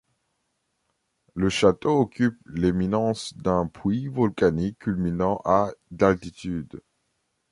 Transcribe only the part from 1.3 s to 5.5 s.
Le château occupe l'éminence d'un puy volcanique culminant